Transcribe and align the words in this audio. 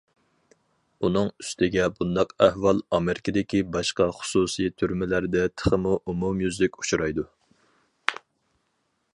ئۇنىڭ 1.07 1.27
ئۈستىگە 1.41 1.83
بۇنداق 1.99 2.33
ئەھۋال 2.45 2.81
ئامېرىكىدىكى 2.97 3.61
باشقا 3.75 4.09
خۇسۇسىي 4.21 4.73
تۈرمىلەردە 4.83 5.45
تېخىمۇ 5.53 5.95
ئومۇميۈزلۈك 5.99 6.81
ئۇچرايدۇ. 6.81 7.31